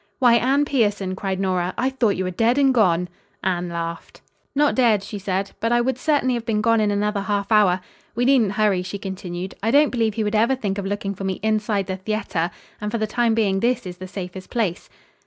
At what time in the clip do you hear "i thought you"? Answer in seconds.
1.77-2.23